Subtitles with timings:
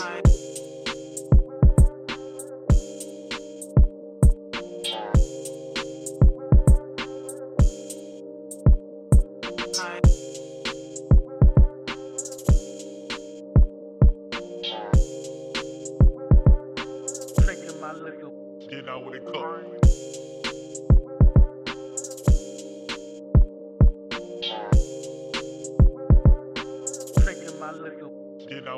[0.00, 0.49] time.
[9.80, 10.00] time.
[17.80, 18.30] My liquor.
[18.68, 19.32] Then I wake up.
[27.24, 27.72] Taking my.
[28.48, 28.76] Then I.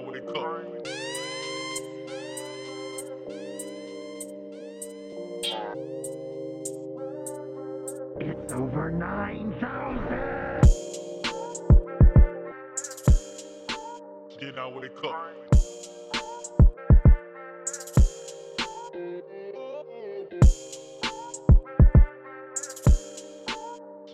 [8.21, 10.12] It's over 9,000!
[14.63, 15.17] Out with it cook.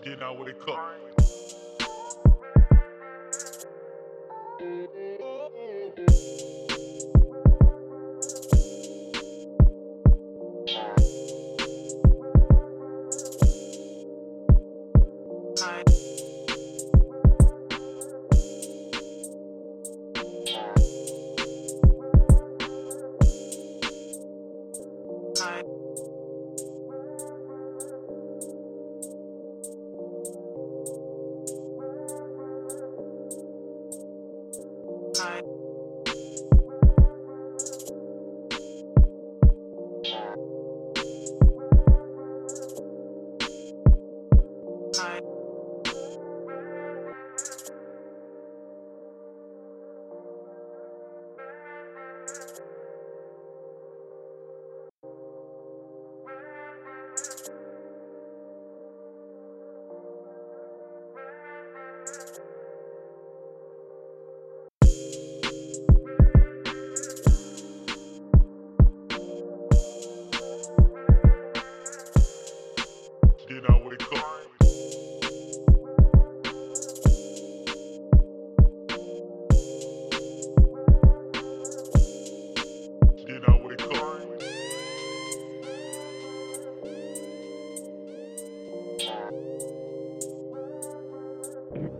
[0.03, 1.18] Get out with it cook.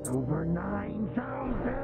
[0.10, 1.79] Over 9,000!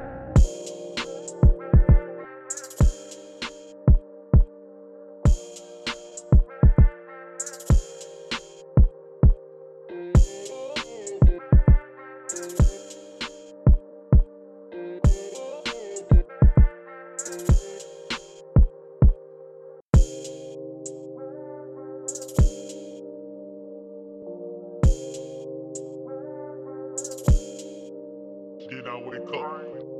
[29.04, 29.95] With it cook.